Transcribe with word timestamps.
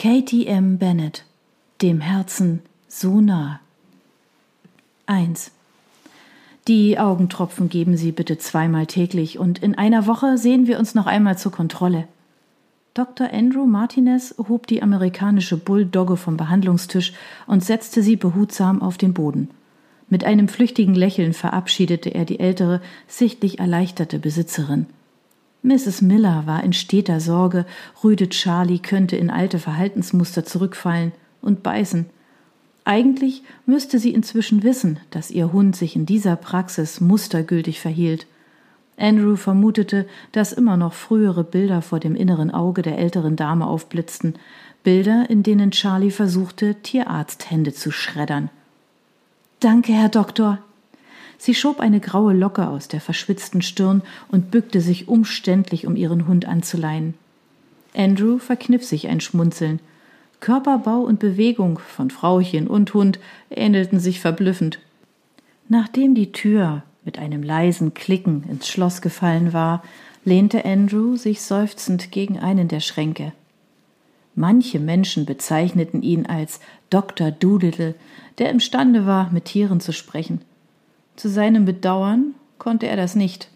Katie 0.00 0.46
M. 0.46 0.78
Bennett, 0.78 1.24
dem 1.82 2.00
Herzen 2.00 2.60
so 2.86 3.20
nah. 3.20 3.58
1. 5.06 5.50
Die 6.68 7.00
Augentropfen 7.00 7.68
geben 7.68 7.96
Sie 7.96 8.12
bitte 8.12 8.38
zweimal 8.38 8.86
täglich 8.86 9.40
und 9.40 9.58
in 9.58 9.74
einer 9.74 10.06
Woche 10.06 10.38
sehen 10.38 10.68
wir 10.68 10.78
uns 10.78 10.94
noch 10.94 11.06
einmal 11.06 11.36
zur 11.36 11.50
Kontrolle. 11.50 12.06
Dr. 12.94 13.32
Andrew 13.32 13.66
Martinez 13.66 14.36
hob 14.38 14.68
die 14.68 14.84
amerikanische 14.84 15.56
Bulldogge 15.56 16.16
vom 16.16 16.36
Behandlungstisch 16.36 17.12
und 17.48 17.64
setzte 17.64 18.00
sie 18.00 18.14
behutsam 18.14 18.80
auf 18.80 18.98
den 18.98 19.14
Boden. 19.14 19.50
Mit 20.08 20.22
einem 20.22 20.46
flüchtigen 20.46 20.94
Lächeln 20.94 21.32
verabschiedete 21.32 22.10
er 22.10 22.24
die 22.24 22.38
ältere, 22.38 22.80
sichtlich 23.08 23.58
erleichterte 23.58 24.20
Besitzerin. 24.20 24.86
Mrs. 25.68 26.00
Miller 26.00 26.44
war 26.46 26.64
in 26.64 26.72
steter 26.72 27.20
Sorge, 27.20 27.66
rüde 28.02 28.30
Charlie 28.30 28.78
könnte 28.78 29.16
in 29.16 29.28
alte 29.28 29.58
Verhaltensmuster 29.58 30.42
zurückfallen 30.42 31.12
und 31.42 31.62
beißen. 31.62 32.06
Eigentlich 32.84 33.42
müsste 33.66 33.98
sie 33.98 34.14
inzwischen 34.14 34.62
wissen, 34.62 34.98
dass 35.10 35.30
ihr 35.30 35.52
Hund 35.52 35.76
sich 35.76 35.94
in 35.94 36.06
dieser 36.06 36.36
Praxis 36.36 37.02
mustergültig 37.02 37.80
verhielt. 37.80 38.26
Andrew 38.96 39.36
vermutete, 39.36 40.06
dass 40.32 40.54
immer 40.54 40.78
noch 40.78 40.94
frühere 40.94 41.44
Bilder 41.44 41.82
vor 41.82 42.00
dem 42.00 42.16
inneren 42.16 42.50
Auge 42.50 42.80
der 42.80 42.96
älteren 42.96 43.36
Dame 43.36 43.66
aufblitzten, 43.66 44.36
Bilder, 44.84 45.28
in 45.28 45.42
denen 45.42 45.70
Charlie 45.70 46.10
versuchte, 46.10 46.76
Tierarzthände 46.76 47.74
zu 47.74 47.90
schreddern. 47.90 48.48
Danke, 49.60 49.92
Herr 49.92 50.08
Doktor, 50.08 50.60
Sie 51.38 51.54
schob 51.54 51.80
eine 51.80 52.00
graue 52.00 52.34
Locke 52.34 52.68
aus 52.68 52.88
der 52.88 53.00
verschwitzten 53.00 53.62
Stirn 53.62 54.02
und 54.28 54.50
bückte 54.50 54.80
sich 54.80 55.08
umständlich, 55.08 55.86
um 55.86 55.94
ihren 55.96 56.26
Hund 56.26 56.46
anzuleihen. 56.46 57.14
Andrew 57.96 58.38
verkniff 58.38 58.84
sich 58.84 59.08
ein 59.08 59.20
Schmunzeln. 59.20 59.80
Körperbau 60.40 61.00
und 61.00 61.20
Bewegung 61.20 61.78
von 61.78 62.10
Frauchen 62.10 62.66
und 62.66 62.92
Hund 62.92 63.18
ähnelten 63.50 64.00
sich 64.00 64.20
verblüffend. 64.20 64.80
Nachdem 65.68 66.14
die 66.14 66.32
Tür 66.32 66.82
mit 67.04 67.18
einem 67.18 67.42
leisen 67.42 67.94
Klicken 67.94 68.44
ins 68.48 68.68
Schloss 68.68 69.00
gefallen 69.00 69.52
war, 69.52 69.82
lehnte 70.24 70.64
Andrew 70.64 71.16
sich 71.16 71.40
seufzend 71.40 72.10
gegen 72.10 72.38
einen 72.38 72.68
der 72.68 72.80
Schränke. 72.80 73.32
Manche 74.34 74.78
Menschen 74.78 75.24
bezeichneten 75.24 76.02
ihn 76.02 76.26
als 76.26 76.60
Dr. 76.90 77.30
Doolittle, 77.30 77.94
der 78.38 78.50
imstande 78.50 79.06
war, 79.06 79.32
mit 79.32 79.46
Tieren 79.46 79.80
zu 79.80 79.92
sprechen. 79.92 80.42
Zu 81.18 81.28
seinem 81.28 81.64
Bedauern 81.64 82.36
konnte 82.58 82.86
er 82.86 82.96
das 82.96 83.16
nicht. 83.16 83.48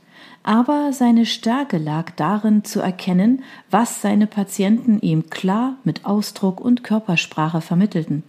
Aber 0.42 0.92
seine 0.92 1.26
Stärke 1.26 1.78
lag 1.78 2.10
darin 2.16 2.64
zu 2.64 2.80
erkennen, 2.80 3.44
was 3.70 4.02
seine 4.02 4.26
Patienten 4.26 4.98
ihm 4.98 5.30
klar 5.30 5.76
mit 5.84 6.04
Ausdruck 6.04 6.60
und 6.60 6.82
Körpersprache 6.82 7.60
vermittelten. 7.60 8.24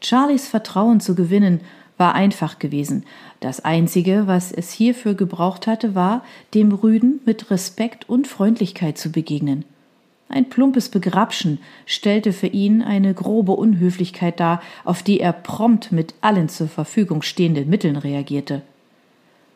Charlies 0.00 0.48
Vertrauen 0.48 0.98
zu 0.98 1.14
gewinnen 1.14 1.60
war 1.98 2.16
einfach 2.16 2.58
gewesen. 2.58 3.04
Das 3.38 3.64
Einzige, 3.64 4.26
was 4.26 4.50
es 4.50 4.72
hierfür 4.72 5.14
gebraucht 5.14 5.68
hatte, 5.68 5.94
war, 5.94 6.24
dem 6.52 6.72
Rüden 6.72 7.20
mit 7.24 7.48
Respekt 7.48 8.08
und 8.08 8.26
Freundlichkeit 8.26 8.98
zu 8.98 9.12
begegnen. 9.12 9.64
Ein 10.32 10.48
plumpes 10.48 10.88
Begrapschen 10.88 11.58
stellte 11.84 12.32
für 12.32 12.46
ihn 12.46 12.80
eine 12.80 13.12
grobe 13.12 13.52
Unhöflichkeit 13.52 14.40
dar, 14.40 14.62
auf 14.82 15.02
die 15.02 15.20
er 15.20 15.34
prompt 15.34 15.92
mit 15.92 16.14
allen 16.22 16.48
zur 16.48 16.68
Verfügung 16.68 17.20
stehenden 17.20 17.68
Mitteln 17.68 17.96
reagierte. 17.96 18.62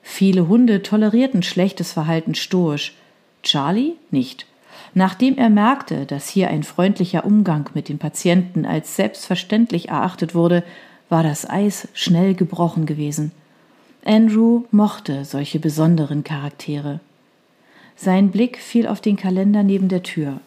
Viele 0.02 0.48
Hunde 0.48 0.82
tolerierten 0.82 1.42
schlechtes 1.42 1.94
Verhalten 1.94 2.34
stoisch, 2.34 2.94
Charlie 3.42 3.94
nicht. 4.10 4.44
Nachdem 4.92 5.38
er 5.38 5.48
merkte, 5.48 6.04
dass 6.04 6.28
hier 6.28 6.50
ein 6.50 6.62
freundlicher 6.62 7.24
Umgang 7.24 7.70
mit 7.72 7.88
den 7.88 7.96
Patienten 7.96 8.66
als 8.66 8.96
selbstverständlich 8.96 9.88
erachtet 9.88 10.34
wurde, 10.34 10.62
war 11.08 11.22
das 11.22 11.48
Eis 11.48 11.88
schnell 11.94 12.34
gebrochen 12.34 12.84
gewesen. 12.84 13.32
Andrew 14.04 14.64
mochte 14.70 15.24
solche 15.24 15.58
besonderen 15.58 16.22
Charaktere. 16.22 17.00
Sein 17.96 18.30
Blick 18.30 18.58
fiel 18.58 18.86
auf 18.86 19.00
den 19.00 19.16
Kalender 19.16 19.62
neben 19.62 19.88
der 19.88 20.02
Tür. 20.02 20.40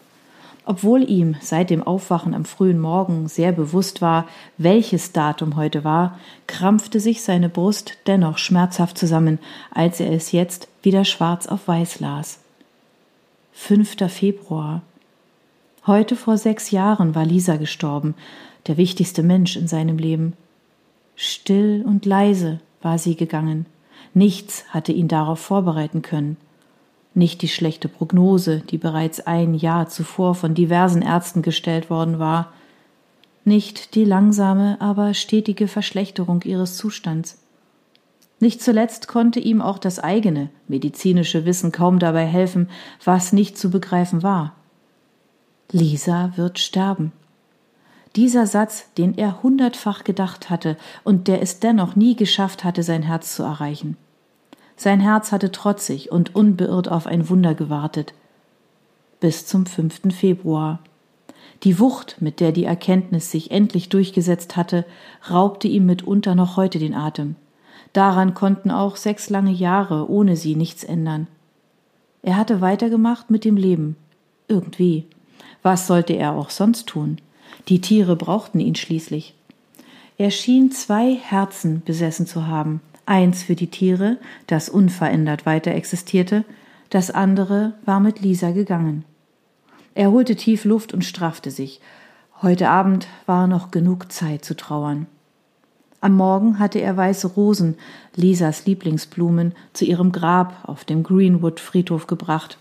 Obwohl 0.70 1.10
ihm 1.10 1.34
seit 1.40 1.68
dem 1.70 1.82
Aufwachen 1.82 2.32
am 2.32 2.44
frühen 2.44 2.78
Morgen 2.78 3.26
sehr 3.26 3.50
bewusst 3.50 4.00
war, 4.00 4.28
welches 4.56 5.10
Datum 5.10 5.56
heute 5.56 5.82
war, 5.82 6.20
krampfte 6.46 7.00
sich 7.00 7.22
seine 7.22 7.48
Brust 7.48 7.98
dennoch 8.06 8.38
schmerzhaft 8.38 8.96
zusammen, 8.96 9.40
als 9.72 9.98
er 9.98 10.12
es 10.12 10.30
jetzt 10.30 10.68
wieder 10.84 11.04
schwarz 11.04 11.48
auf 11.48 11.66
weiß 11.66 11.98
las. 11.98 12.38
5. 13.52 13.96
Februar. 14.12 14.82
Heute 15.88 16.14
vor 16.14 16.38
sechs 16.38 16.70
Jahren 16.70 17.16
war 17.16 17.24
Lisa 17.24 17.56
gestorben, 17.56 18.14
der 18.68 18.76
wichtigste 18.76 19.24
Mensch 19.24 19.56
in 19.56 19.66
seinem 19.66 19.98
Leben. 19.98 20.34
Still 21.16 21.82
und 21.84 22.06
leise 22.06 22.60
war 22.80 22.98
sie 22.98 23.16
gegangen. 23.16 23.66
Nichts 24.14 24.66
hatte 24.68 24.92
ihn 24.92 25.08
darauf 25.08 25.40
vorbereiten 25.40 26.02
können 26.02 26.36
nicht 27.14 27.42
die 27.42 27.48
schlechte 27.48 27.88
Prognose, 27.88 28.60
die 28.60 28.78
bereits 28.78 29.20
ein 29.20 29.54
Jahr 29.54 29.88
zuvor 29.88 30.34
von 30.34 30.54
diversen 30.54 31.02
Ärzten 31.02 31.42
gestellt 31.42 31.90
worden 31.90 32.18
war, 32.18 32.52
nicht 33.44 33.94
die 33.94 34.04
langsame, 34.04 34.76
aber 34.80 35.14
stetige 35.14 35.66
Verschlechterung 35.66 36.42
ihres 36.42 36.76
Zustands. 36.76 37.42
Nicht 38.38 38.62
zuletzt 38.62 39.08
konnte 39.08 39.40
ihm 39.40 39.60
auch 39.60 39.78
das 39.78 39.98
eigene 39.98 40.50
medizinische 40.68 41.44
Wissen 41.44 41.72
kaum 41.72 41.98
dabei 41.98 42.26
helfen, 42.26 42.68
was 43.04 43.32
nicht 43.32 43.58
zu 43.58 43.70
begreifen 43.70 44.22
war. 44.22 44.54
Lisa 45.72 46.32
wird 46.36 46.58
sterben. 46.58 47.12
Dieser 48.16 48.46
Satz, 48.46 48.92
den 48.96 49.16
er 49.16 49.42
hundertfach 49.42 50.04
gedacht 50.04 50.50
hatte 50.50 50.76
und 51.04 51.28
der 51.28 51.42
es 51.42 51.60
dennoch 51.60 51.96
nie 51.96 52.16
geschafft 52.16 52.64
hatte, 52.64 52.82
sein 52.82 53.02
Herz 53.02 53.36
zu 53.36 53.42
erreichen. 53.42 53.96
Sein 54.82 55.00
Herz 55.00 55.30
hatte 55.30 55.52
trotzig 55.52 56.10
und 56.10 56.34
unbeirrt 56.34 56.88
auf 56.88 57.06
ein 57.06 57.28
Wunder 57.28 57.54
gewartet. 57.54 58.14
Bis 59.20 59.44
zum 59.44 59.66
5. 59.66 60.16
Februar. 60.16 60.78
Die 61.64 61.78
Wucht, 61.78 62.16
mit 62.20 62.40
der 62.40 62.50
die 62.50 62.64
Erkenntnis 62.64 63.30
sich 63.30 63.50
endlich 63.50 63.90
durchgesetzt 63.90 64.56
hatte, 64.56 64.86
raubte 65.28 65.68
ihm 65.68 65.84
mitunter 65.84 66.34
noch 66.34 66.56
heute 66.56 66.78
den 66.78 66.94
Atem. 66.94 67.36
Daran 67.92 68.32
konnten 68.32 68.70
auch 68.70 68.96
sechs 68.96 69.28
lange 69.28 69.50
Jahre 69.50 70.08
ohne 70.08 70.34
sie 70.34 70.56
nichts 70.56 70.82
ändern. 70.82 71.26
Er 72.22 72.38
hatte 72.38 72.62
weitergemacht 72.62 73.30
mit 73.30 73.44
dem 73.44 73.58
Leben. 73.58 73.96
Irgendwie. 74.48 75.04
Was 75.62 75.88
sollte 75.88 76.14
er 76.14 76.32
auch 76.32 76.48
sonst 76.48 76.86
tun? 76.86 77.20
Die 77.68 77.82
Tiere 77.82 78.16
brauchten 78.16 78.60
ihn 78.60 78.76
schließlich. 78.76 79.34
Er 80.16 80.30
schien 80.30 80.72
zwei 80.72 81.16
Herzen 81.16 81.82
besessen 81.84 82.26
zu 82.26 82.46
haben 82.46 82.80
eins 83.10 83.42
für 83.42 83.56
die 83.56 83.66
Tiere, 83.66 84.18
das 84.46 84.68
unverändert 84.68 85.44
weiter 85.44 85.72
existierte, 85.72 86.44
das 86.90 87.10
andere 87.10 87.74
war 87.84 88.00
mit 88.00 88.20
Lisa 88.20 88.52
gegangen. 88.52 89.04
Er 89.94 90.12
holte 90.12 90.36
tief 90.36 90.64
Luft 90.64 90.94
und 90.94 91.04
straffte 91.04 91.50
sich. 91.50 91.80
Heute 92.40 92.70
Abend 92.70 93.08
war 93.26 93.48
noch 93.48 93.72
genug 93.72 94.12
Zeit 94.12 94.44
zu 94.44 94.56
trauern. 94.56 95.06
Am 96.00 96.16
Morgen 96.16 96.58
hatte 96.58 96.80
er 96.80 96.96
weiße 96.96 97.26
Rosen, 97.26 97.76
Lisas 98.14 98.64
Lieblingsblumen, 98.64 99.54
zu 99.72 99.84
ihrem 99.84 100.12
Grab 100.12 100.54
auf 100.62 100.84
dem 100.84 101.02
Greenwood 101.02 101.60
Friedhof 101.60 102.06
gebracht. 102.06 102.58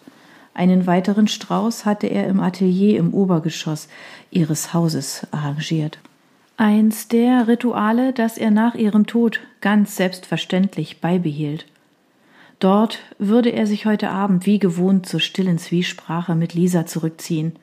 Einen 0.53 0.87
weiteren 0.87 1.27
Strauß 1.27 1.85
hatte 1.85 2.07
er 2.07 2.27
im 2.27 2.41
Atelier 2.41 2.97
im 2.97 3.13
Obergeschoss 3.13 3.87
ihres 4.31 4.73
Hauses 4.73 5.25
arrangiert. 5.31 5.99
Eins 6.59 7.07
der 7.07 7.47
Rituale, 7.47 8.11
das 8.11 8.37
er 8.37 8.51
nach 8.51 8.75
ihrem 8.75 9.07
Tod 9.07 9.39
ganz 9.61 9.95
selbstverständlich 9.95 10.99
beibehielt. 10.99 11.65
Dort 12.59 12.99
würde 13.17 13.51
er 13.51 13.65
sich 13.65 13.85
heute 13.85 14.09
Abend 14.09 14.45
wie 14.45 14.59
gewohnt 14.59 15.05
zur 15.05 15.21
stillen 15.21 15.57
Zwiesprache 15.57 16.35
mit 16.35 16.55
Lisa 16.55 16.85
zurückziehen. 16.85 17.53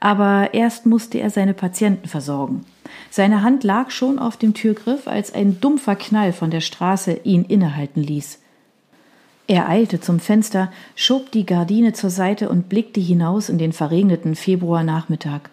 Aber 0.00 0.54
erst 0.54 0.86
musste 0.86 1.18
er 1.18 1.28
seine 1.28 1.52
Patienten 1.52 2.08
versorgen. 2.08 2.64
Seine 3.10 3.42
Hand 3.42 3.64
lag 3.64 3.90
schon 3.90 4.18
auf 4.18 4.38
dem 4.38 4.54
Türgriff, 4.54 5.06
als 5.08 5.34
ein 5.34 5.60
dumpfer 5.60 5.96
Knall 5.96 6.32
von 6.32 6.50
der 6.50 6.62
Straße 6.62 7.20
ihn 7.24 7.44
innehalten 7.44 8.02
ließ. 8.02 8.40
Er 9.46 9.68
eilte 9.68 10.00
zum 10.00 10.20
Fenster, 10.20 10.72
schob 10.94 11.32
die 11.32 11.44
Gardine 11.44 11.92
zur 11.92 12.08
Seite 12.08 12.48
und 12.48 12.70
blickte 12.70 13.00
hinaus 13.00 13.50
in 13.50 13.58
den 13.58 13.74
verregneten 13.74 14.36
Februarnachmittag. 14.36 15.50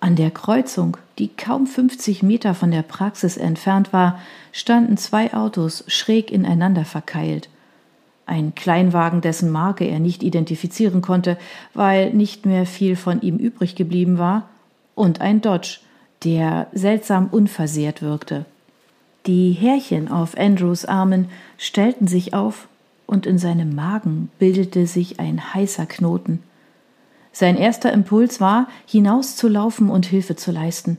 An 0.00 0.14
der 0.14 0.30
Kreuzung, 0.30 0.96
die 1.18 1.28
kaum 1.28 1.66
50 1.66 2.22
Meter 2.22 2.54
von 2.54 2.70
der 2.70 2.82
Praxis 2.82 3.36
entfernt 3.36 3.92
war, 3.92 4.20
standen 4.52 4.96
zwei 4.96 5.32
Autos 5.32 5.84
schräg 5.88 6.30
ineinander 6.30 6.84
verkeilt. 6.84 7.48
Ein 8.26 8.54
Kleinwagen, 8.54 9.20
dessen 9.20 9.50
Marke 9.50 9.84
er 9.84 10.00
nicht 10.00 10.22
identifizieren 10.22 11.00
konnte, 11.00 11.38
weil 11.74 12.12
nicht 12.12 12.44
mehr 12.44 12.66
viel 12.66 12.96
von 12.96 13.22
ihm 13.22 13.36
übrig 13.36 13.74
geblieben 13.76 14.18
war, 14.18 14.48
und 14.94 15.20
ein 15.20 15.40
Dodge, 15.40 15.78
der 16.24 16.66
seltsam 16.72 17.28
unversehrt 17.28 18.02
wirkte. 18.02 18.44
Die 19.26 19.52
Härchen 19.52 20.08
auf 20.10 20.36
Andrews 20.36 20.84
Armen 20.84 21.28
stellten 21.58 22.06
sich 22.06 22.34
auf, 22.34 22.68
und 23.06 23.26
in 23.26 23.38
seinem 23.38 23.74
Magen 23.74 24.30
bildete 24.38 24.86
sich 24.86 25.20
ein 25.20 25.54
heißer 25.54 25.86
Knoten. 25.86 26.42
Sein 27.38 27.58
erster 27.58 27.92
Impuls 27.92 28.40
war, 28.40 28.66
hinauszulaufen 28.86 29.90
und 29.90 30.06
Hilfe 30.06 30.36
zu 30.36 30.52
leisten. 30.52 30.96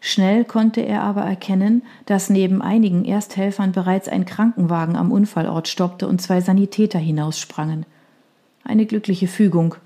Schnell 0.00 0.44
konnte 0.44 0.82
er 0.82 1.00
aber 1.00 1.22
erkennen, 1.22 1.80
dass 2.04 2.28
neben 2.28 2.60
einigen 2.60 3.06
Ersthelfern 3.06 3.72
bereits 3.72 4.06
ein 4.06 4.26
Krankenwagen 4.26 4.96
am 4.96 5.10
Unfallort 5.10 5.68
stoppte 5.68 6.08
und 6.08 6.20
zwei 6.20 6.42
Sanitäter 6.42 6.98
hinaussprangen. 6.98 7.86
Eine 8.64 8.84
glückliche 8.84 9.28
Fügung. 9.28 9.76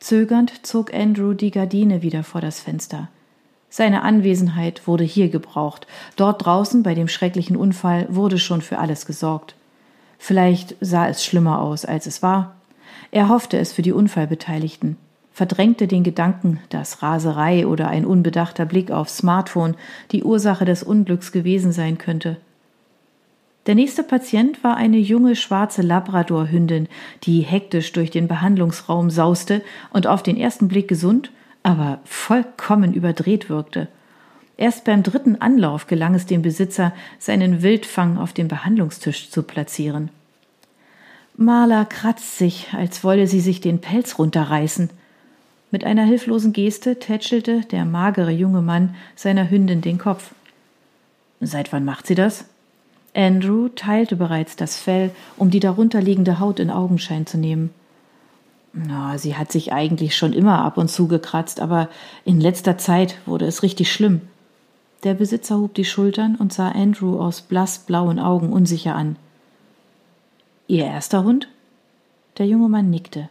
Zögernd 0.00 0.64
zog 0.64 0.94
Andrew 0.94 1.34
die 1.34 1.50
Gardine 1.50 2.00
wieder 2.00 2.24
vor 2.24 2.40
das 2.40 2.60
Fenster. 2.60 3.10
Seine 3.68 4.00
Anwesenheit 4.00 4.86
wurde 4.88 5.04
hier 5.04 5.28
gebraucht. 5.28 5.86
Dort 6.16 6.46
draußen 6.46 6.82
bei 6.82 6.94
dem 6.94 7.08
schrecklichen 7.08 7.58
Unfall 7.58 8.06
wurde 8.08 8.38
schon 8.38 8.62
für 8.62 8.78
alles 8.78 9.04
gesorgt. 9.04 9.56
Vielleicht 10.16 10.74
sah 10.80 11.06
es 11.06 11.22
schlimmer 11.22 11.60
aus, 11.60 11.84
als 11.84 12.06
es 12.06 12.22
war. 12.22 12.55
Er 13.10 13.28
hoffte 13.28 13.58
es 13.58 13.72
für 13.72 13.82
die 13.82 13.92
Unfallbeteiligten 13.92 14.96
verdrängte 15.36 15.86
den 15.86 16.02
Gedanken, 16.02 16.60
dass 16.70 17.02
Raserei 17.02 17.66
oder 17.66 17.88
ein 17.88 18.06
unbedachter 18.06 18.64
Blick 18.64 18.90
aufs 18.90 19.18
Smartphone 19.18 19.74
die 20.10 20.24
Ursache 20.24 20.64
des 20.64 20.82
Unglücks 20.82 21.30
gewesen 21.30 21.72
sein 21.72 21.98
könnte. 21.98 22.38
Der 23.66 23.74
nächste 23.74 24.02
Patient 24.02 24.64
war 24.64 24.78
eine 24.78 24.96
junge 24.96 25.36
schwarze 25.36 25.82
Labradorhündin, 25.82 26.88
die 27.24 27.42
hektisch 27.42 27.92
durch 27.92 28.10
den 28.10 28.28
Behandlungsraum 28.28 29.10
sauste 29.10 29.60
und 29.90 30.06
auf 30.06 30.22
den 30.22 30.38
ersten 30.38 30.68
Blick 30.68 30.88
gesund, 30.88 31.30
aber 31.62 32.00
vollkommen 32.04 32.94
überdreht 32.94 33.50
wirkte. 33.50 33.88
Erst 34.56 34.84
beim 34.84 35.02
dritten 35.02 35.38
Anlauf 35.38 35.86
gelang 35.86 36.14
es 36.14 36.24
dem 36.24 36.40
Besitzer, 36.40 36.94
seinen 37.18 37.60
Wildfang 37.60 38.16
auf 38.16 38.32
dem 38.32 38.48
Behandlungstisch 38.48 39.28
zu 39.28 39.42
platzieren. 39.42 40.08
Marla 41.38 41.84
kratzt 41.84 42.38
sich, 42.38 42.68
als 42.72 43.04
wolle 43.04 43.26
sie 43.26 43.40
sich 43.40 43.60
den 43.60 43.80
Pelz 43.80 44.18
runterreißen. 44.18 44.88
Mit 45.70 45.84
einer 45.84 46.04
hilflosen 46.04 46.54
Geste 46.54 46.98
tätschelte 46.98 47.60
der 47.60 47.84
magere 47.84 48.30
junge 48.30 48.62
Mann 48.62 48.94
seiner 49.14 49.50
Hündin 49.50 49.82
den 49.82 49.98
Kopf. 49.98 50.32
Seit 51.40 51.72
wann 51.72 51.84
macht 51.84 52.06
sie 52.06 52.14
das? 52.14 52.46
Andrew 53.14 53.68
teilte 53.68 54.16
bereits 54.16 54.56
das 54.56 54.78
Fell, 54.78 55.10
um 55.36 55.50
die 55.50 55.60
darunterliegende 55.60 56.40
Haut 56.40 56.58
in 56.58 56.70
Augenschein 56.70 57.26
zu 57.26 57.36
nehmen. 57.36 57.70
Na, 58.72 59.18
sie 59.18 59.36
hat 59.36 59.52
sich 59.52 59.72
eigentlich 59.72 60.16
schon 60.16 60.32
immer 60.32 60.64
ab 60.64 60.78
und 60.78 60.88
zu 60.88 61.08
gekratzt, 61.08 61.60
aber 61.60 61.88
in 62.24 62.40
letzter 62.40 62.78
Zeit 62.78 63.16
wurde 63.26 63.46
es 63.46 63.62
richtig 63.62 63.92
schlimm. 63.92 64.22
Der 65.04 65.14
Besitzer 65.14 65.58
hob 65.58 65.74
die 65.74 65.84
Schultern 65.84 66.36
und 66.36 66.52
sah 66.52 66.70
Andrew 66.70 67.20
aus 67.20 67.42
blassblauen 67.42 68.18
Augen 68.18 68.52
unsicher 68.52 68.94
an. 68.94 69.16
Ihr 70.68 70.84
erster 70.84 71.22
Hund? 71.22 71.48
Der 72.38 72.46
junge 72.46 72.68
Mann 72.68 72.90
nickte. 72.90 73.28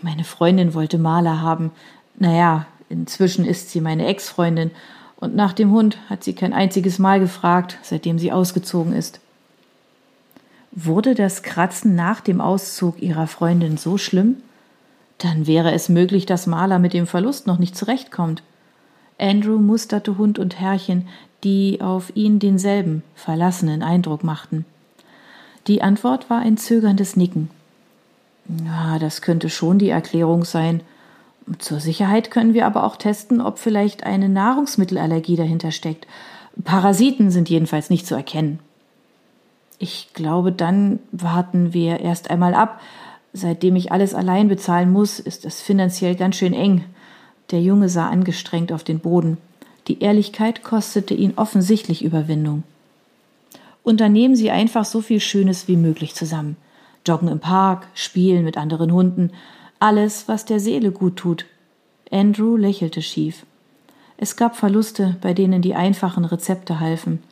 Meine 0.00 0.24
Freundin 0.24 0.74
wollte 0.74 0.96
Maler 0.96 1.40
haben. 1.40 1.72
Naja, 2.18 2.66
inzwischen 2.88 3.44
ist 3.44 3.70
sie 3.70 3.80
meine 3.80 4.06
Ex-Freundin 4.06 4.70
und 5.16 5.34
nach 5.34 5.52
dem 5.52 5.72
Hund 5.72 5.98
hat 6.08 6.22
sie 6.22 6.34
kein 6.34 6.52
einziges 6.52 6.98
Mal 6.98 7.20
gefragt, 7.20 7.78
seitdem 7.82 8.18
sie 8.18 8.32
ausgezogen 8.32 8.92
ist. 8.92 9.20
Wurde 10.70 11.14
das 11.14 11.42
Kratzen 11.42 11.94
nach 11.94 12.20
dem 12.20 12.40
Auszug 12.40 13.02
ihrer 13.02 13.26
Freundin 13.26 13.76
so 13.76 13.98
schlimm? 13.98 14.36
Dann 15.18 15.46
wäre 15.46 15.72
es 15.72 15.88
möglich, 15.88 16.26
dass 16.26 16.46
Maler 16.46 16.78
mit 16.78 16.92
dem 16.92 17.06
Verlust 17.06 17.46
noch 17.46 17.58
nicht 17.58 17.76
zurechtkommt. 17.76 18.42
Andrew 19.18 19.58
musterte 19.58 20.16
Hund 20.16 20.38
und 20.38 20.58
Herrchen, 20.58 21.08
die 21.44 21.80
auf 21.80 22.16
ihn 22.16 22.38
denselben 22.38 23.02
verlassenen 23.14 23.82
Eindruck 23.82 24.24
machten. 24.24 24.64
Die 25.66 25.82
Antwort 25.82 26.28
war 26.28 26.40
ein 26.40 26.56
zögerndes 26.56 27.16
Nicken. 27.16 27.50
Ja, 28.64 28.98
das 28.98 29.22
könnte 29.22 29.48
schon 29.48 29.78
die 29.78 29.90
Erklärung 29.90 30.44
sein. 30.44 30.80
Zur 31.58 31.80
Sicherheit 31.80 32.30
können 32.30 32.54
wir 32.54 32.66
aber 32.66 32.84
auch 32.84 32.96
testen, 32.96 33.40
ob 33.40 33.58
vielleicht 33.58 34.04
eine 34.04 34.28
Nahrungsmittelallergie 34.28 35.36
dahinter 35.36 35.70
steckt. 35.70 36.06
Parasiten 36.64 37.30
sind 37.30 37.48
jedenfalls 37.48 37.90
nicht 37.90 38.06
zu 38.06 38.14
erkennen. 38.14 38.58
Ich 39.78 40.10
glaube, 40.14 40.52
dann 40.52 41.00
warten 41.10 41.72
wir 41.72 42.00
erst 42.00 42.30
einmal 42.30 42.54
ab. 42.54 42.80
Seitdem 43.32 43.76
ich 43.76 43.90
alles 43.90 44.14
allein 44.14 44.48
bezahlen 44.48 44.92
muss, 44.92 45.18
ist 45.18 45.44
es 45.44 45.60
finanziell 45.60 46.14
ganz 46.14 46.36
schön 46.36 46.52
eng. 46.52 46.84
Der 47.50 47.60
Junge 47.60 47.88
sah 47.88 48.08
angestrengt 48.08 48.72
auf 48.72 48.84
den 48.84 49.00
Boden. 49.00 49.38
Die 49.88 50.00
Ehrlichkeit 50.00 50.62
kostete 50.62 51.14
ihn 51.14 51.32
offensichtlich 51.36 52.04
Überwindung. 52.04 52.62
Unternehmen 53.82 54.36
Sie 54.36 54.50
einfach 54.50 54.84
so 54.84 55.00
viel 55.00 55.20
Schönes 55.20 55.68
wie 55.68 55.76
möglich 55.76 56.14
zusammen. 56.14 56.56
Joggen 57.06 57.28
im 57.28 57.40
Park, 57.40 57.88
Spielen 57.94 58.44
mit 58.44 58.56
anderen 58.56 58.92
Hunden, 58.92 59.32
alles, 59.80 60.28
was 60.28 60.44
der 60.44 60.60
Seele 60.60 60.92
gut 60.92 61.16
tut. 61.16 61.46
Andrew 62.10 62.56
lächelte 62.56 63.02
schief. 63.02 63.44
Es 64.16 64.36
gab 64.36 64.54
Verluste, 64.54 65.16
bei 65.20 65.34
denen 65.34 65.62
die 65.62 65.74
einfachen 65.74 66.24
Rezepte 66.24 66.78
halfen. 66.78 67.22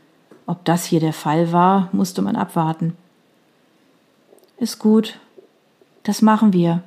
Ob 0.46 0.64
das 0.64 0.84
hier 0.84 0.98
der 0.98 1.12
Fall 1.12 1.52
war, 1.52 1.88
musste 1.92 2.22
man 2.22 2.34
abwarten. 2.34 2.96
Ist 4.56 4.80
gut. 4.80 5.20
Das 6.02 6.22
machen 6.22 6.52
wir. 6.52 6.82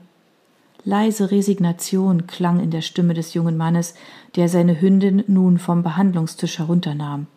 Leise 0.84 1.32
Resignation 1.32 2.28
klang 2.28 2.60
in 2.60 2.72
der 2.72 2.82
Stimme 2.82 3.14
des 3.14 3.34
jungen 3.34 3.56
Mannes, 3.56 3.94
der 4.36 4.50
seine 4.50 4.82
Hündin 4.82 5.24
nun 5.28 5.58
vom 5.58 5.82
Behandlungstisch 5.82 6.60
herunternahm. 6.60 7.28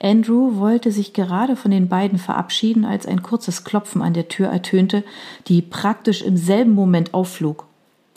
Andrew 0.00 0.56
wollte 0.56 0.92
sich 0.92 1.12
gerade 1.12 1.56
von 1.56 1.70
den 1.70 1.88
beiden 1.88 2.18
verabschieden, 2.18 2.84
als 2.84 3.06
ein 3.06 3.22
kurzes 3.22 3.64
Klopfen 3.64 4.02
an 4.02 4.14
der 4.14 4.28
Tür 4.28 4.48
ertönte, 4.48 5.04
die 5.48 5.62
praktisch 5.62 6.22
im 6.22 6.36
selben 6.36 6.72
Moment 6.72 7.14
aufflog. 7.14 7.64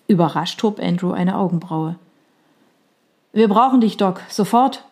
Überrascht 0.07 0.61
hob 0.63 0.79
Andrew 0.79 1.11
eine 1.11 1.37
Augenbraue. 1.37 1.95
Wir 3.31 3.47
brauchen 3.47 3.79
dich, 3.79 3.97
Doc, 3.97 4.21
sofort. 4.27 4.83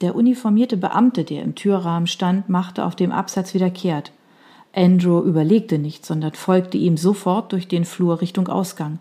Der 0.00 0.16
uniformierte 0.16 0.76
Beamte, 0.76 1.22
der 1.22 1.42
im 1.42 1.54
Türrahmen 1.54 2.08
stand, 2.08 2.48
machte 2.48 2.84
auf 2.84 2.96
dem 2.96 3.12
Absatz 3.12 3.54
wieder 3.54 3.70
kehrt. 3.70 4.10
Andrew 4.74 5.20
überlegte 5.20 5.78
nicht, 5.78 6.04
sondern 6.04 6.32
folgte 6.32 6.76
ihm 6.76 6.96
sofort 6.96 7.52
durch 7.52 7.68
den 7.68 7.84
Flur 7.84 8.20
Richtung 8.20 8.48
Ausgang. 8.48 8.98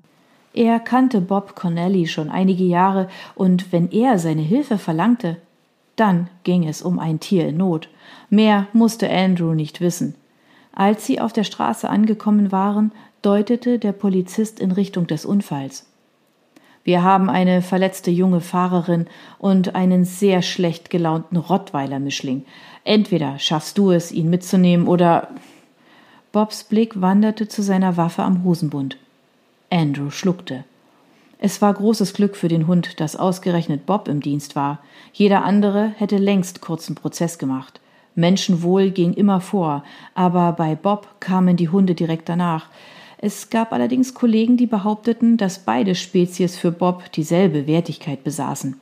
Er 0.53 0.79
kannte 0.79 1.21
Bob 1.21 1.55
Connelly 1.55 2.07
schon 2.07 2.29
einige 2.29 2.65
Jahre, 2.65 3.07
und 3.35 3.71
wenn 3.71 3.89
er 3.89 4.19
seine 4.19 4.41
Hilfe 4.41 4.77
verlangte, 4.77 5.37
dann 6.01 6.31
ging 6.43 6.67
es 6.67 6.81
um 6.81 6.97
ein 6.97 7.19
Tier 7.19 7.47
in 7.47 7.57
Not. 7.57 7.87
Mehr 8.31 8.67
musste 8.73 9.07
Andrew 9.07 9.53
nicht 9.53 9.81
wissen. 9.81 10.15
Als 10.73 11.05
sie 11.05 11.21
auf 11.21 11.31
der 11.31 11.43
Straße 11.43 11.87
angekommen 11.87 12.51
waren, 12.51 12.91
deutete 13.21 13.77
der 13.77 13.91
Polizist 13.91 14.59
in 14.59 14.71
Richtung 14.71 15.05
des 15.05 15.25
Unfalls. 15.25 15.85
Wir 16.83 17.03
haben 17.03 17.29
eine 17.29 17.61
verletzte 17.61 18.09
junge 18.09 18.41
Fahrerin 18.41 19.05
und 19.37 19.75
einen 19.75 20.03
sehr 20.03 20.41
schlecht 20.41 20.89
gelaunten 20.89 21.37
Rottweiler-Mischling. 21.37 22.45
Entweder 22.83 23.37
schaffst 23.37 23.77
du 23.77 23.91
es, 23.91 24.11
ihn 24.11 24.31
mitzunehmen, 24.31 24.87
oder. 24.87 25.27
Bobs 26.31 26.63
Blick 26.63 26.99
wanderte 26.99 27.47
zu 27.47 27.61
seiner 27.61 27.95
Waffe 27.95 28.23
am 28.23 28.43
Hosenbund. 28.43 28.97
Andrew 29.69 30.09
schluckte. 30.09 30.63
Es 31.43 31.59
war 31.59 31.73
großes 31.73 32.13
Glück 32.13 32.37
für 32.37 32.49
den 32.49 32.67
Hund, 32.67 32.99
dass 32.99 33.15
ausgerechnet 33.15 33.87
Bob 33.87 34.07
im 34.07 34.21
Dienst 34.21 34.55
war. 34.55 34.77
Jeder 35.11 35.43
andere 35.43 35.91
hätte 35.97 36.17
längst 36.17 36.61
kurzen 36.61 36.93
Prozess 36.93 37.39
gemacht. 37.39 37.81
Menschenwohl 38.13 38.91
ging 38.91 39.13
immer 39.13 39.41
vor, 39.41 39.83
aber 40.13 40.51
bei 40.51 40.75
Bob 40.75 41.07
kamen 41.19 41.57
die 41.57 41.69
Hunde 41.69 41.95
direkt 41.95 42.29
danach. 42.29 42.67
Es 43.17 43.49
gab 43.49 43.73
allerdings 43.73 44.13
Kollegen, 44.13 44.55
die 44.55 44.67
behaupteten, 44.67 45.37
dass 45.37 45.57
beide 45.57 45.95
Spezies 45.95 46.57
für 46.57 46.71
Bob 46.71 47.11
dieselbe 47.13 47.65
Wertigkeit 47.65 48.23
besaßen. 48.23 48.79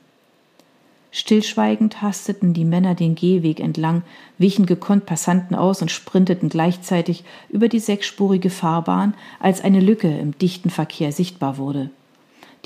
Stillschweigend 1.12 2.02
hasteten 2.02 2.52
die 2.52 2.66
Männer 2.66 2.94
den 2.94 3.14
Gehweg 3.14 3.58
entlang, 3.60 4.02
wichen 4.36 4.66
gekonnt 4.66 5.06
Passanten 5.06 5.54
aus 5.54 5.80
und 5.80 5.90
sprinteten 5.90 6.50
gleichzeitig 6.50 7.24
über 7.48 7.68
die 7.68 7.80
sechsspurige 7.80 8.50
Fahrbahn, 8.50 9.14
als 9.38 9.64
eine 9.64 9.80
Lücke 9.80 10.08
im 10.08 10.36
dichten 10.38 10.68
Verkehr 10.68 11.10
sichtbar 11.10 11.56
wurde. 11.56 11.88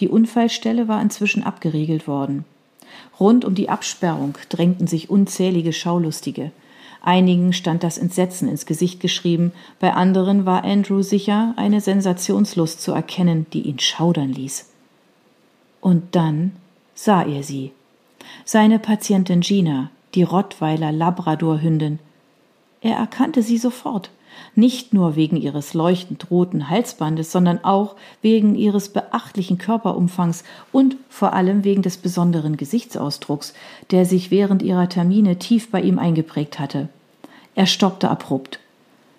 Die 0.00 0.08
Unfallstelle 0.08 0.88
war 0.88 1.00
inzwischen 1.00 1.42
abgeriegelt 1.42 2.08
worden. 2.08 2.44
Rund 3.18 3.44
um 3.44 3.54
die 3.54 3.68
Absperrung 3.68 4.36
drängten 4.48 4.86
sich 4.86 5.10
unzählige 5.10 5.72
Schaulustige. 5.72 6.52
Einigen 7.02 7.52
stand 7.52 7.82
das 7.82 7.98
Entsetzen 7.98 8.48
ins 8.48 8.66
Gesicht 8.66 9.00
geschrieben, 9.00 9.52
bei 9.78 9.92
anderen 9.92 10.46
war 10.46 10.64
Andrew 10.64 11.02
sicher, 11.02 11.52
eine 11.56 11.80
Sensationslust 11.80 12.80
zu 12.80 12.92
erkennen, 12.92 13.46
die 13.52 13.62
ihn 13.62 13.78
schaudern 13.78 14.32
ließ. 14.32 14.70
Und 15.80 16.16
dann 16.16 16.52
sah 16.94 17.22
er 17.22 17.42
sie. 17.42 17.72
Seine 18.46 18.78
Patientin 18.78 19.40
Gina, 19.40 19.90
die 20.14 20.22
Rottweiler 20.22 20.92
Labradorhündin. 20.92 21.98
Er 22.80 22.96
erkannte 22.96 23.42
sie 23.42 23.58
sofort 23.58 24.10
nicht 24.54 24.92
nur 24.94 25.16
wegen 25.16 25.36
ihres 25.36 25.74
leuchtend 25.74 26.30
roten 26.30 26.68
Halsbandes, 26.68 27.32
sondern 27.32 27.64
auch 27.64 27.96
wegen 28.22 28.54
ihres 28.54 28.88
beachtlichen 28.88 29.58
Körperumfangs 29.58 30.44
und 30.72 30.96
vor 31.08 31.32
allem 31.32 31.64
wegen 31.64 31.82
des 31.82 31.96
besonderen 31.96 32.56
Gesichtsausdrucks, 32.56 33.54
der 33.90 34.06
sich 34.06 34.30
während 34.30 34.62
ihrer 34.62 34.88
Termine 34.88 35.38
tief 35.38 35.70
bei 35.70 35.80
ihm 35.80 35.98
eingeprägt 35.98 36.58
hatte. 36.58 36.88
Er 37.54 37.66
stockte 37.66 38.10
abrupt. 38.10 38.60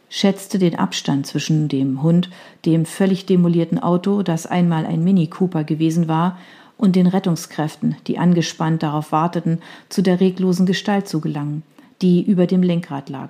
schätzte 0.10 0.60
den 0.60 0.76
Abstand 0.78 1.26
zwischen 1.28 1.68
dem 1.68 2.02
Hund, 2.02 2.30
dem 2.66 2.86
völlig 2.86 3.26
demolierten 3.26 3.80
Auto, 3.80 4.22
das 4.24 4.46
einmal 4.46 4.86
ein 4.86 5.04
Mini 5.04 5.28
Cooper 5.28 5.64
gewesen 5.64 6.08
war, 6.08 6.38
und 6.78 6.96
den 6.96 7.08
Rettungskräften, 7.08 7.96
die 8.08 8.18
angespannt 8.18 8.84
darauf 8.84 9.12
warteten, 9.12 9.60
zu 9.90 10.02
der 10.02 10.20
reglosen 10.20 10.66
Gestalt 10.66 11.08
zu 11.08 11.22
gelangen, 11.22 11.64
die 12.02 12.22
über 12.22 12.48
dem 12.48 12.64
Lenkrad 12.64 13.10
lag. 13.10 13.30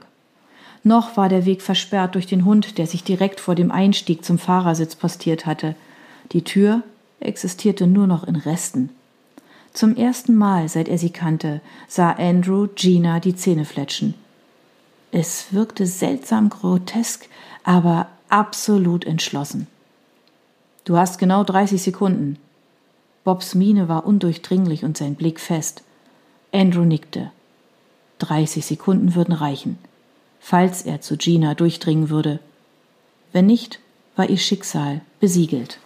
Noch 0.88 1.18
war 1.18 1.30
der 1.30 1.46
Weg 1.48 1.64
versperrt 1.64 2.14
durch 2.14 2.28
den 2.28 2.46
Hund, 2.46 2.78
der 2.78 2.86
sich 2.86 3.04
direkt 3.04 3.40
vor 3.40 3.56
dem 3.56 3.72
Einstieg 3.72 4.24
zum 4.24 4.38
Fahrersitz 4.38 4.96
postiert 4.96 5.48
hatte. 5.48 5.74
Die 6.32 6.44
Tür 6.44 6.84
existierte 7.20 7.88
nur 7.88 8.06
noch 8.06 8.24
in 8.24 8.36
Resten. 8.36 8.92
Zum 9.74 9.96
ersten 9.96 10.36
Mal, 10.36 10.70
seit 10.70 10.88
er 10.88 11.00
sie 11.00 11.10
kannte, 11.10 11.60
sah 11.88 12.12
Andrew 12.12 12.68
Gina 12.76 13.20
die 13.20 13.36
Zähne 13.36 13.66
fletschen. 13.66 14.14
Es 15.12 15.48
wirkte 15.52 15.88
seltsam 15.88 16.50
grotesk, 16.50 17.28
aber 17.64 18.08
absolut 18.30 19.06
entschlossen. 19.06 19.66
Du 20.84 20.98
hast 20.98 21.18
genau 21.18 21.44
30 21.44 21.82
Sekunden. 21.82 22.38
Bobs 23.24 23.56
Miene 23.56 23.90
war 23.90 24.06
undurchdringlich 24.06 24.84
und 24.84 24.98
sein 24.98 25.16
Blick 25.16 25.40
fest. 25.40 25.82
Andrew 26.54 26.86
nickte. 26.86 27.32
30 28.20 28.64
Sekunden 28.64 29.16
würden 29.16 29.34
reichen, 29.34 29.80
falls 30.48 30.84
er 30.84 31.02
zu 31.02 31.18
Gina 31.18 31.56
durchdringen 31.56 32.12
würde. 32.12 32.40
Wenn 33.34 33.48
nicht, 33.48 33.80
war 34.16 34.30
ihr 34.30 34.38
Schicksal 34.38 35.02
besiegelt. 35.20 35.80